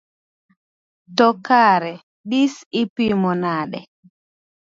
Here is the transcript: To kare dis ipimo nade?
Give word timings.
To 1.17 1.27
kare 1.49 1.91
dis 2.33 2.55
ipimo 2.81 3.31
nade? 3.45 3.81